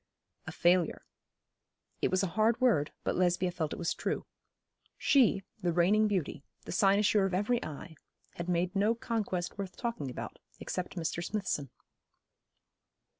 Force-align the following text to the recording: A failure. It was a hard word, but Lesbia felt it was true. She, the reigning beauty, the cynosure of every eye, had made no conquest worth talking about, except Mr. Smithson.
A 0.47 0.51
failure. 0.51 1.05
It 2.01 2.09
was 2.09 2.23
a 2.23 2.33
hard 2.33 2.59
word, 2.59 2.91
but 3.03 3.15
Lesbia 3.15 3.51
felt 3.51 3.71
it 3.71 3.77
was 3.77 3.93
true. 3.93 4.25
She, 4.97 5.43
the 5.61 5.71
reigning 5.71 6.07
beauty, 6.07 6.43
the 6.65 6.71
cynosure 6.71 7.25
of 7.27 7.35
every 7.35 7.63
eye, 7.63 7.93
had 8.33 8.49
made 8.49 8.75
no 8.75 8.95
conquest 8.95 9.59
worth 9.59 9.77
talking 9.77 10.09
about, 10.09 10.39
except 10.59 10.95
Mr. 10.95 11.23
Smithson. 11.23 11.69